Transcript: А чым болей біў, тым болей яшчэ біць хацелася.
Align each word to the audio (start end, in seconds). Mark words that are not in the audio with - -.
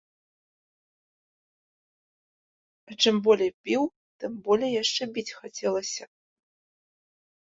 А 2.91 2.97
чым 3.03 3.19
болей 3.27 3.51
біў, 3.69 3.83
тым 4.23 4.33
болей 4.47 4.71
яшчэ 4.83 5.03
біць 5.19 5.35
хацелася. 5.41 6.03